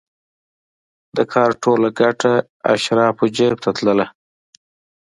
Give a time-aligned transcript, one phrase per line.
[1.17, 4.07] د کار ټوله ګټه د اشرافو جېب ته تلله.